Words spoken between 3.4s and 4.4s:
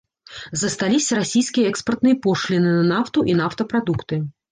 нафтапрадукты.